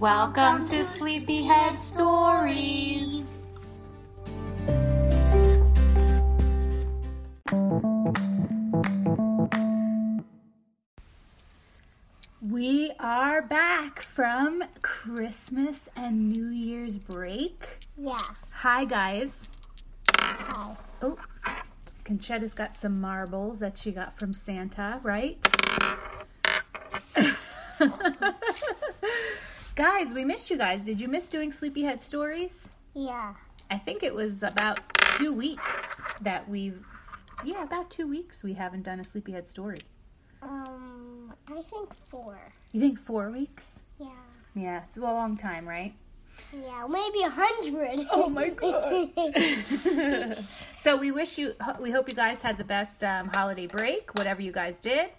[0.00, 3.48] Welcome to Sleepyhead Stories.
[12.40, 17.66] We are back from Christmas and New Year's break.
[17.96, 18.18] Yeah.
[18.50, 19.48] Hi, guys.
[20.16, 20.76] Hi.
[21.02, 21.18] Oh,
[22.04, 25.44] Conchetta's got some marbles that she got from Santa, right?
[29.78, 30.82] guys, we missed you guys.
[30.82, 32.68] Did you miss doing Sleepyhead Stories?
[32.94, 33.34] Yeah.
[33.70, 34.80] I think it was about
[35.16, 36.84] two weeks that we've,
[37.44, 39.78] yeah, about two weeks we haven't done a Sleepyhead story.
[40.42, 42.40] Um, I think four.
[42.72, 43.68] You think four weeks?
[44.00, 44.08] Yeah.
[44.56, 45.94] Yeah, it's a long time, right?
[46.52, 48.04] Yeah, maybe a hundred.
[48.10, 49.10] Oh my God.
[50.76, 54.42] so we wish you, we hope you guys had the best um, holiday break, whatever
[54.42, 55.10] you guys did.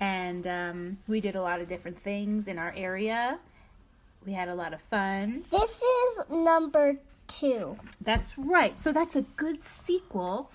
[0.00, 3.38] And um, we did a lot of different things in our area.
[4.26, 5.44] We had a lot of fun.
[5.50, 6.96] this is number
[7.28, 7.76] two.
[8.00, 8.78] That's right.
[8.78, 10.50] So that's a good sequel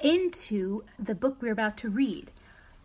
[0.00, 2.32] into the book we're about to read.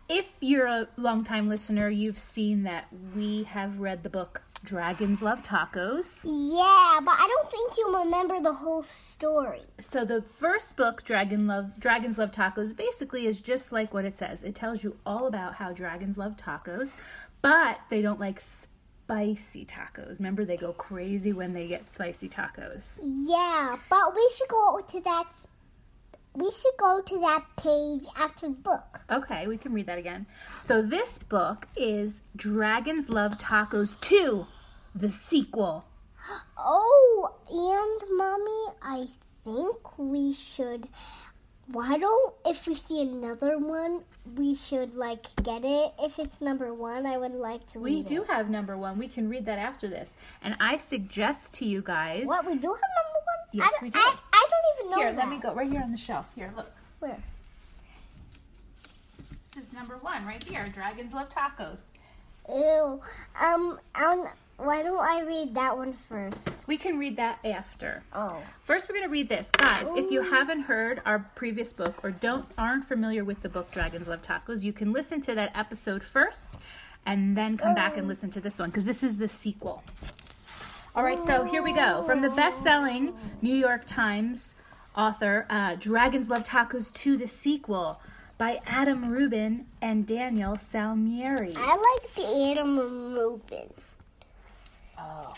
[0.08, 5.42] If you're a longtime listener, you've seen that we have read the book Dragons Love
[5.42, 6.24] Tacos.
[6.24, 9.62] Yeah, but I don't think you remember the whole story.
[9.78, 14.16] So the first book, Dragon Love Dragons Love Tacos, basically is just like what it
[14.16, 14.44] says.
[14.44, 16.96] It tells you all about how dragons love tacos,
[17.42, 18.40] but they don't like
[19.06, 20.18] spicy tacos.
[20.18, 22.98] Remember, they go crazy when they get spicy tacos.
[23.04, 25.32] Yeah, but we should go to that.
[26.34, 29.00] We should go to that page after the book.
[29.10, 30.26] Okay, we can read that again.
[30.60, 34.46] So this book is Dragons Love Tacos 2,
[34.94, 35.84] the sequel.
[36.58, 39.06] Oh, and mommy, I
[39.44, 40.88] think we should.
[41.72, 44.02] Why don't if we see another one,
[44.36, 45.92] we should like get it.
[46.00, 48.28] If it's number one, I would like to read We do it.
[48.28, 48.98] have number one.
[48.98, 50.14] We can read that after this.
[50.42, 52.26] And I suggest to you guys.
[52.26, 53.48] What we do have number one?
[53.52, 53.98] Yes, I, we do.
[53.98, 55.18] I, I don't even know Here, that.
[55.18, 55.54] let me go.
[55.54, 56.26] Right here on the shelf.
[56.36, 56.70] Here, look.
[57.00, 57.18] Where?
[59.54, 60.66] This is number one right here.
[60.72, 61.80] Dragons Love Tacos.
[62.48, 63.00] Ew.
[63.40, 63.78] Um.
[63.94, 64.28] Um.
[64.58, 66.48] Why don't I read that one first?
[66.66, 68.02] We can read that after.
[68.14, 68.40] Oh.
[68.62, 69.86] First, we're going to read this, guys.
[69.94, 74.08] If you haven't heard our previous book or don't aren't familiar with the book Dragons
[74.08, 76.58] Love Tacos, you can listen to that episode first,
[77.04, 79.84] and then come back and listen to this one because this is the sequel.
[80.94, 84.54] All right, so here we go from the best-selling New York Times
[84.96, 88.00] author uh, Dragons Love Tacos to the sequel
[88.38, 91.54] by Adam Rubin and Daniel Salmieri.
[91.56, 93.72] I like the Adam Rubin.
[94.98, 95.34] Oh.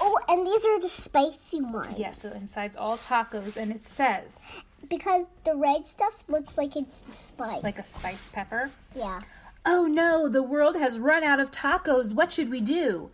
[0.00, 1.98] Oh, and these are the spicy ones.
[1.98, 7.00] Yeah, so inside's all tacos, and it says Because the red stuff looks like it's
[7.00, 7.62] the spice.
[7.62, 8.70] like a spice pepper.
[8.94, 9.18] yeah.
[9.68, 12.14] Oh no, the world has run out of tacos.
[12.14, 13.10] What should we do?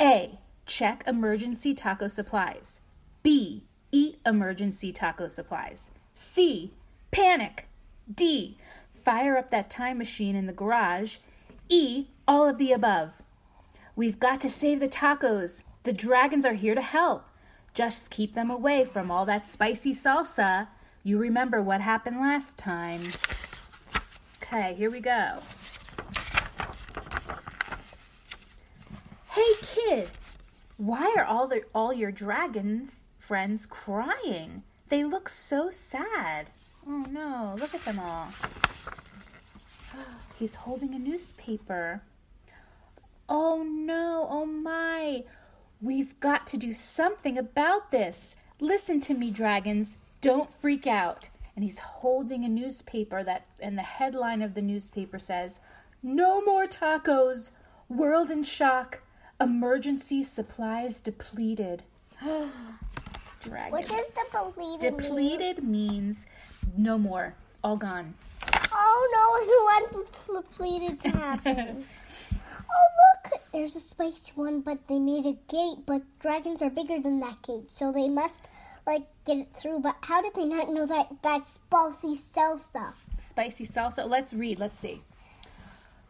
[0.00, 0.38] A.
[0.66, 2.80] Check emergency taco supplies.
[3.22, 3.62] B.
[3.92, 5.92] Eat emergency taco supplies.
[6.14, 6.72] C.
[7.12, 7.68] Panic.
[8.12, 8.56] D.
[9.04, 11.16] Fire up that time machine in the garage.
[11.68, 12.06] E.
[12.28, 13.22] All of the above.
[13.96, 15.64] We've got to save the tacos.
[15.82, 17.24] The dragons are here to help.
[17.74, 20.68] Just keep them away from all that spicy salsa.
[21.02, 23.00] You remember what happened last time.
[24.40, 25.38] Okay, here we go.
[29.30, 30.10] Hey kid,
[30.76, 34.62] why are all the all your dragons friends crying?
[34.90, 36.50] They look so sad.
[36.86, 38.28] Oh no, look at them all.
[40.38, 42.02] He's holding a newspaper.
[43.28, 45.24] Oh no, oh my.
[45.80, 48.36] We've got to do something about this.
[48.60, 49.96] Listen to me, dragons.
[50.20, 51.30] Don't freak out.
[51.54, 55.60] And he's holding a newspaper that and the headline of the newspaper says,
[56.02, 57.50] "No more tacos.
[57.88, 59.02] World in shock.
[59.40, 61.82] Emergency supplies depleted."
[63.40, 63.72] Dragons.
[63.72, 64.96] What does the depleted mean?
[64.96, 66.26] Depleted means
[66.76, 67.34] no more.
[67.62, 68.14] All gone.
[68.72, 70.12] Oh no, I want
[70.62, 71.84] depleted to happen.
[72.34, 72.88] oh
[73.24, 75.84] look, there's a spicy one, but they made a gate.
[75.86, 78.48] But dragons are bigger than that gate, so they must
[78.86, 79.80] like get it through.
[79.80, 83.04] But how did they not know that that's spicy stuff?
[83.18, 84.08] Spicy salsa.
[84.08, 84.58] Let's read.
[84.58, 85.02] Let's see.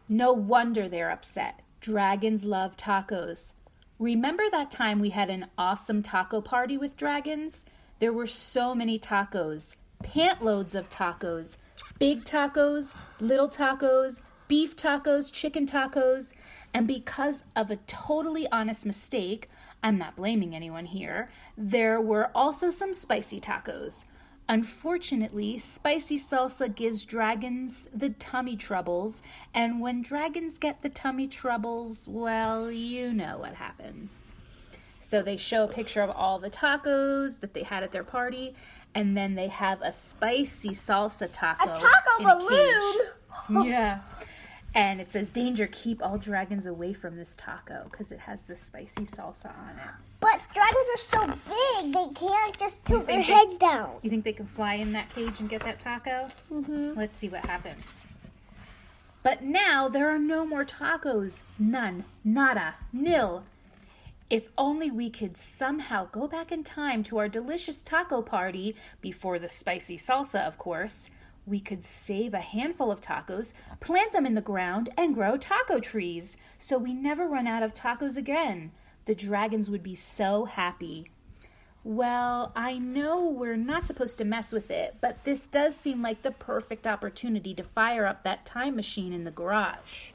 [0.09, 1.61] No wonder they're upset.
[1.79, 3.55] Dragons love tacos.
[3.99, 7.63] Remember that time we had an awesome taco party with dragons?
[7.99, 11.57] There were so many tacos, pant loads of tacos,
[11.97, 16.33] big tacos, little tacos, beef tacos, chicken tacos,
[16.73, 19.49] and because of a totally honest mistake,
[19.81, 24.05] I'm not blaming anyone here, there were also some spicy tacos.
[24.49, 29.23] Unfortunately, spicy salsa gives dragons the tummy troubles,
[29.53, 34.27] and when dragons get the tummy troubles, well, you know what happens.
[34.99, 38.55] So they show a picture of all the tacos that they had at their party,
[38.95, 41.63] and then they have a spicy salsa taco.
[41.69, 42.93] A taco in a balloon?
[42.93, 43.65] cage.
[43.69, 43.99] yeah.
[44.75, 48.55] And it says, Danger, keep all dragons away from this taco because it has the
[48.55, 49.91] spicy salsa on it.
[50.19, 53.91] But dragons are so big, they can't just tilt their they- heads down.
[54.01, 56.29] You think they can fly in that cage and get that taco?
[56.51, 56.93] Mm-hmm.
[56.97, 58.07] Let's see what happens.
[59.21, 61.41] But now there are no more tacos.
[61.59, 62.03] None.
[62.23, 62.75] Nada.
[62.91, 63.43] Nil.
[64.33, 69.37] If only we could somehow go back in time to our delicious taco party, before
[69.37, 71.11] the spicy salsa, of course,
[71.45, 75.79] we could save a handful of tacos, plant them in the ground, and grow taco
[75.79, 78.71] trees so we never run out of tacos again.
[79.05, 81.11] The dragons would be so happy.
[81.83, 86.23] Well, I know we're not supposed to mess with it, but this does seem like
[86.23, 90.07] the perfect opportunity to fire up that time machine in the garage.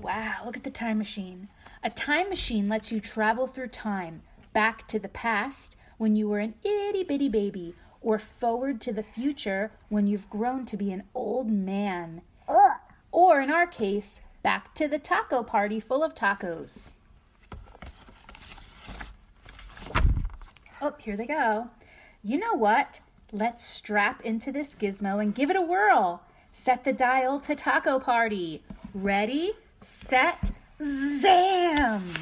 [0.00, 1.48] Wow, look at the time machine.
[1.84, 4.22] A time machine lets you travel through time,
[4.54, 9.02] back to the past when you were an itty bitty baby, or forward to the
[9.02, 12.22] future when you've grown to be an old man.
[12.48, 12.80] Ugh.
[13.12, 16.88] Or in our case, back to the taco party full of tacos.
[20.80, 21.68] Oh, here they go.
[22.24, 23.00] You know what?
[23.32, 26.22] Let's strap into this gizmo and give it a whirl.
[26.52, 28.62] Set the dial to taco party.
[28.94, 30.50] Ready, set,
[30.82, 32.12] zam!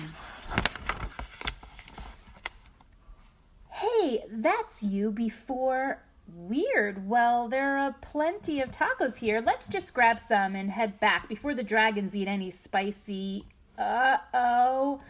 [3.71, 6.03] Hey, that's you before.
[6.35, 7.09] Weird.
[7.09, 9.41] Well, there are plenty of tacos here.
[9.41, 13.45] Let's just grab some and head back before the dragons eat any spicy.
[13.79, 15.01] Uh oh.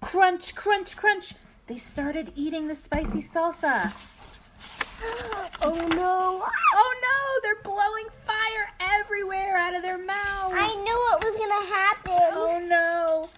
[0.00, 1.34] Crunch, crunch, crunch.
[1.66, 3.92] They started eating the spicy salsa.
[5.62, 6.42] Oh no.
[6.74, 8.06] Oh no, they're blowing
[8.46, 8.68] fire
[9.00, 10.54] everywhere out of their mouths.
[10.54, 12.12] I knew it was gonna happen.
[12.32, 13.28] Oh no.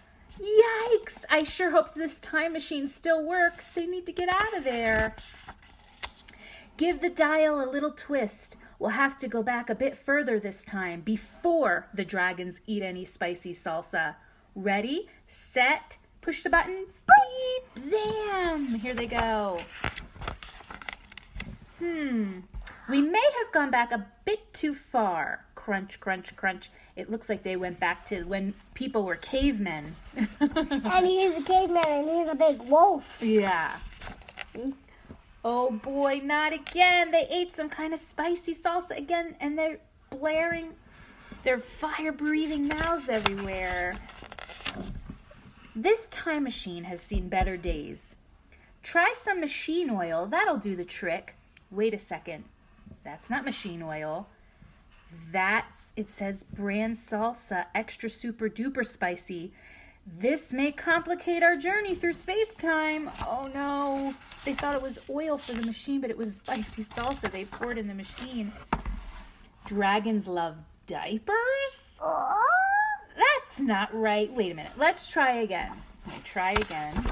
[0.40, 1.24] Yikes!
[1.28, 3.70] I sure hope this time machine still works.
[3.70, 5.16] They need to get out of there.
[6.76, 8.56] Give the dial a little twist.
[8.78, 13.04] We'll have to go back a bit further this time before the dragons eat any
[13.04, 14.14] spicy salsa.
[14.54, 18.66] Ready, set, push the button, beep, zam!
[18.76, 19.60] Here they go.
[21.80, 22.40] Hmm.
[22.88, 25.44] We may have gone back a bit too far.
[25.54, 26.70] Crunch, crunch, crunch.
[26.96, 29.94] It looks like they went back to when people were cavemen.
[30.40, 33.22] And he's a caveman and he's a big wolf.
[33.22, 33.76] yeah.
[35.44, 37.10] Oh boy, not again.
[37.10, 39.78] They ate some kind of spicy salsa again and they're
[40.10, 40.72] blaring
[41.44, 43.96] their fire breathing mouths everywhere.
[45.76, 48.16] This time machine has seen better days.
[48.82, 51.36] Try some machine oil, that'll do the trick.
[51.70, 52.44] Wait a second.
[53.08, 54.28] That's not machine oil.
[55.32, 59.50] That's, it says brand salsa, extra super duper spicy.
[60.18, 63.10] This may complicate our journey through space time.
[63.26, 64.14] Oh no.
[64.44, 67.78] They thought it was oil for the machine, but it was spicy salsa they poured
[67.78, 68.52] in the machine.
[69.64, 71.98] Dragons love diapers?
[72.02, 72.42] Oh.
[73.16, 74.30] That's not right.
[74.34, 74.72] Wait a minute.
[74.76, 75.72] Let's try again.
[76.24, 76.94] Try again.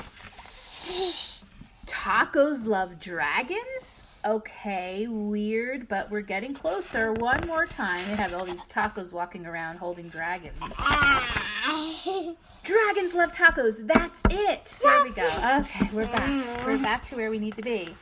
[1.86, 4.02] Tacos love dragons?
[4.26, 7.12] Okay, weird, but we're getting closer.
[7.12, 8.04] One more time.
[8.09, 10.59] They have all these tacos walking around holding dragons.
[12.64, 13.87] Dragons love tacos.
[13.87, 14.75] That's it.
[14.83, 15.28] There we go.
[15.61, 16.66] Okay, we're back.
[16.66, 17.95] We're back to where we need to be.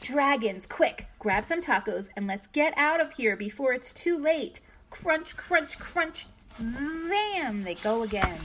[0.00, 4.60] Dragons, quick, grab some tacos and let's get out of here before it's too late.
[4.90, 6.28] Crunch, crunch, crunch.
[6.56, 7.64] Zam!
[7.64, 8.38] They go again.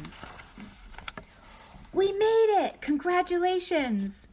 [1.94, 2.82] We made it!
[2.82, 4.30] Congratulations!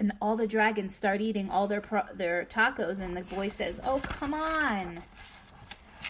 [0.00, 3.80] And all the dragons start eating all their pro- their tacos, and the boy says,
[3.84, 5.00] "Oh, come on!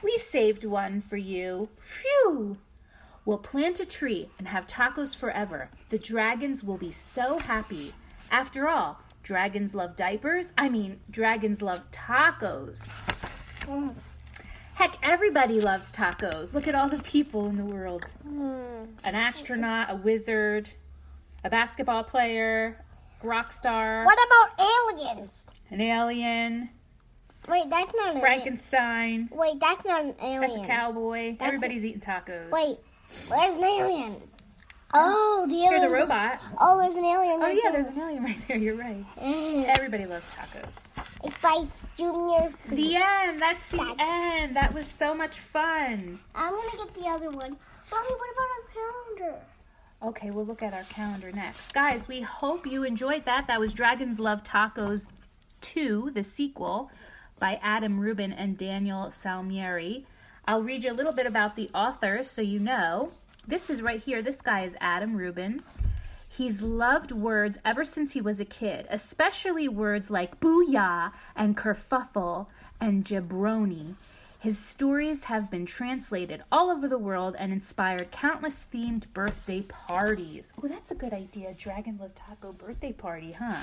[0.03, 1.69] We saved one for you.
[1.81, 2.59] Phew!
[3.25, 5.71] We'll plant a tree and have tacos forever.
[5.89, 7.95] The dragons will be so happy.
[8.31, 10.53] After all, dragons love diapers.
[10.57, 13.07] I mean, dragons love tacos.
[14.75, 16.55] Heck, everybody loves tacos.
[16.55, 18.85] Look at all the people in the world Hmm.
[19.05, 20.71] an astronaut, a wizard,
[21.43, 22.85] a basketball player,
[23.23, 25.49] rock star, What about aliens?
[25.71, 26.71] an alien,
[27.49, 28.21] Wait, that's not an alien.
[28.21, 29.29] Frankenstein.
[29.33, 30.41] Wait, that's not an alien.
[30.43, 31.31] That's a cowboy.
[31.39, 32.51] That's a- Everybody's eating tacos.
[32.51, 32.77] Wait,
[33.29, 34.17] Where's an alien?
[34.95, 36.39] Oh, the Here's a robot.
[36.59, 37.37] Oh, there's an alien.
[37.37, 37.83] Oh right yeah, there.
[37.83, 38.57] there's an alien right there.
[38.57, 39.05] You're right.
[39.19, 39.65] Mm.
[39.67, 40.79] Everybody loves tacos.
[41.25, 42.51] It's Spice Junior.
[42.69, 43.41] The end.
[43.41, 44.57] That's the end.
[44.57, 46.19] That was so much fun.
[46.35, 47.57] I'm gonna get the other one.
[47.91, 49.43] Mommy, what about our calendar?
[50.01, 51.73] Okay, we'll look at our calendar next.
[51.73, 53.49] Guys, we hope you enjoyed that.
[53.49, 55.09] That was Dragons Love Tacos
[55.61, 56.91] 2, the sequel,
[57.41, 60.05] by Adam Rubin and Daniel Salmieri.
[60.47, 63.11] I'll read you a little bit about the author so you know.
[63.49, 64.23] This is right here.
[64.23, 65.65] This guy is Adam Rubin.
[66.29, 72.47] He's loved words ever since he was a kid, especially words like booyah and kerfuffle
[72.81, 73.95] and jabroni.
[74.41, 80.53] His stories have been translated all over the world and inspired countless themed birthday parties.
[80.63, 81.55] Oh, that's a good idea.
[81.55, 83.57] Dragon Love Taco birthday party, huh?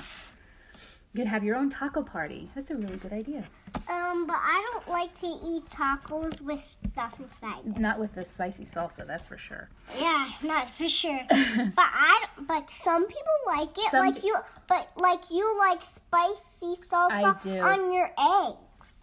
[1.13, 2.49] You could have your own taco party.
[2.55, 3.45] That's a really good idea.
[3.87, 7.79] Um, but I don't like to eat tacos with stuff inside.
[7.79, 9.69] Not with the spicy salsa, that's for sure.
[9.97, 11.21] Yeah, not for sure.
[11.29, 13.91] but I, but some people like it.
[13.91, 14.35] Some like do- you,
[14.67, 17.59] but like you like spicy salsa I do.
[17.61, 18.11] on your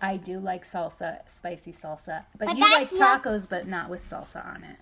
[0.00, 2.24] I do like salsa, spicy salsa.
[2.38, 4.76] But, But you like that's not- tacos, but not with salsa on it.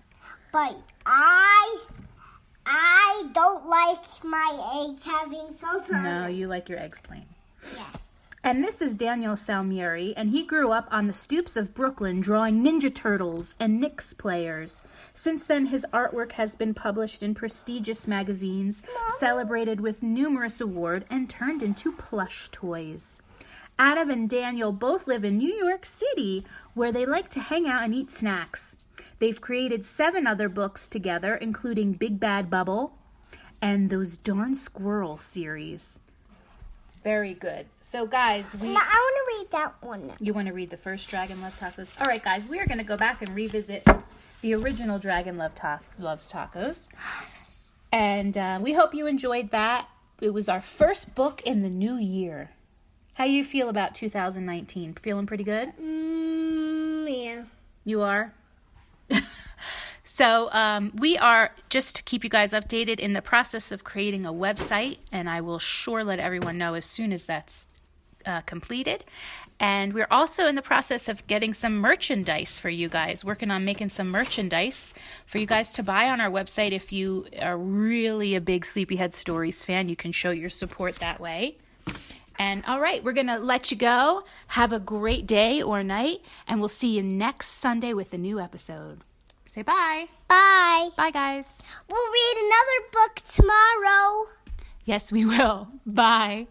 [0.51, 1.79] But I,
[2.65, 6.01] I don't like my eggs having salsa.
[6.03, 7.25] No, you like your eggs plain.
[7.75, 7.85] Yeah.
[8.43, 12.63] And this is Daniel Salmieri, and he grew up on the stoops of Brooklyn drawing
[12.63, 14.81] Ninja Turtles and Knicks players.
[15.13, 18.81] Since then, his artwork has been published in prestigious magazines,
[19.19, 23.21] celebrated with numerous awards, and turned into plush toys.
[23.81, 26.45] Adam and Daniel both live in New York City,
[26.75, 28.75] where they like to hang out and eat snacks.
[29.17, 32.93] They've created seven other books together, including Big Bad Bubble
[33.59, 35.99] and those Darn Squirrel series.
[37.03, 37.65] Very good.
[37.79, 38.71] So, guys, we.
[38.71, 40.15] Now, I want to read that one now.
[40.19, 41.99] You want to read the first Dragon Loves Tacos?
[41.99, 43.83] All right, guys, we are going to go back and revisit
[44.41, 46.89] the original Dragon Love Ta- Loves Tacos.
[47.91, 49.89] And uh, we hope you enjoyed that.
[50.21, 52.51] It was our first book in the new year.
[53.13, 54.93] How you feel about 2019?
[54.95, 55.73] Feeling pretty good?
[55.81, 57.43] Mm, yeah.
[57.83, 58.33] You are?
[60.05, 64.25] so, um, we are, just to keep you guys updated, in the process of creating
[64.25, 67.67] a website, and I will sure let everyone know as soon as that's
[68.25, 69.03] uh, completed.
[69.59, 73.63] And we're also in the process of getting some merchandise for you guys, working on
[73.63, 74.95] making some merchandise
[75.27, 76.71] for you guys to buy on our website.
[76.71, 81.19] If you are really a big Sleepyhead Stories fan, you can show your support that
[81.19, 81.57] way.
[82.41, 84.23] And all right, we're going to let you go.
[84.47, 88.39] Have a great day or night, and we'll see you next Sunday with a new
[88.39, 89.01] episode.
[89.45, 90.07] Say bye.
[90.27, 90.89] Bye.
[90.97, 91.45] Bye, guys.
[91.87, 94.25] We'll read another book tomorrow.
[94.85, 95.67] Yes, we will.
[95.85, 96.47] Bye.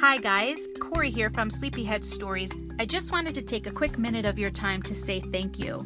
[0.00, 0.66] Hi, guys.
[0.80, 2.50] Corey here from Sleepyhead Stories.
[2.78, 5.84] I just wanted to take a quick minute of your time to say thank you.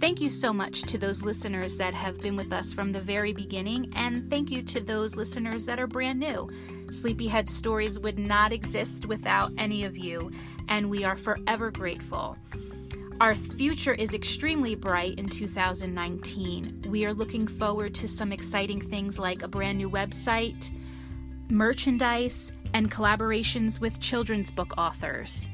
[0.00, 3.34] Thank you so much to those listeners that have been with us from the very
[3.34, 6.48] beginning, and thank you to those listeners that are brand new.
[6.90, 10.32] Sleepyhead Stories would not exist without any of you,
[10.68, 12.38] and we are forever grateful.
[13.20, 16.86] Our future is extremely bright in 2019.
[16.88, 20.70] We are looking forward to some exciting things like a brand new website,
[21.50, 25.46] merchandise, and collaborations with children's book authors.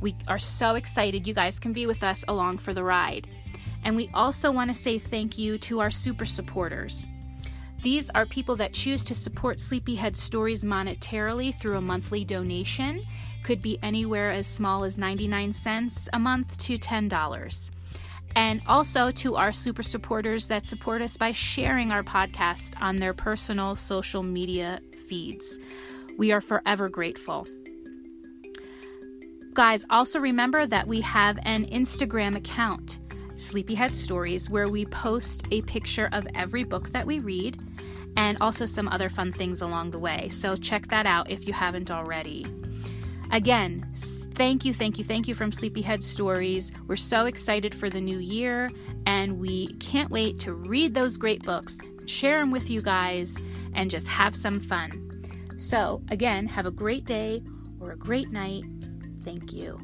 [0.00, 3.26] We are so excited you guys can be with us along for the ride.
[3.84, 7.08] And we also want to say thank you to our super supporters.
[7.82, 13.02] These are people that choose to support Sleepyhead Stories monetarily through a monthly donation.
[13.42, 17.70] Could be anywhere as small as 99 cents a month to $10.
[18.36, 23.12] And also to our super supporters that support us by sharing our podcast on their
[23.12, 25.58] personal social media feeds.
[26.16, 27.46] We are forever grateful.
[29.54, 32.98] Guys, also remember that we have an Instagram account,
[33.42, 37.58] Sleepyhead Stories, where we post a picture of every book that we read
[38.16, 40.28] and also some other fun things along the way.
[40.28, 42.46] So check that out if you haven't already.
[43.30, 43.90] Again,
[44.34, 46.72] thank you, thank you, thank you from Sleepyhead Stories.
[46.86, 48.70] We're so excited for the new year
[49.06, 53.38] and we can't wait to read those great books, share them with you guys,
[53.74, 55.24] and just have some fun.
[55.56, 57.42] So, again, have a great day
[57.80, 58.64] or a great night.
[59.24, 59.78] Thank you.